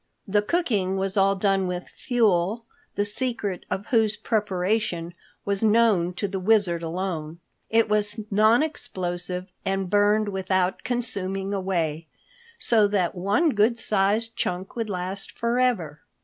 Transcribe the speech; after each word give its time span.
The 0.27 0.41
cooking 0.41 0.97
was 0.97 1.15
all 1.15 1.35
done 1.35 1.67
with 1.67 1.87
fuel, 1.87 2.65
the 2.95 3.05
secret 3.05 3.67
of 3.69 3.85
whose 3.91 4.15
preparation 4.17 5.13
was 5.45 5.61
known 5.61 6.13
to 6.15 6.27
the 6.27 6.39
Wizard 6.39 6.81
alone. 6.81 7.39
It 7.69 7.87
was 7.87 8.19
non 8.31 8.63
explosive 8.63 9.51
and 9.63 9.91
burned 9.91 10.29
without 10.29 10.83
consuming 10.83 11.53
away, 11.53 12.07
so 12.57 12.87
that 12.87 13.13
one 13.13 13.49
good 13.51 13.77
sized 13.77 14.35
chunk 14.35 14.75
would 14.75 14.89
last 14.89 15.31
forever. 15.33 16.01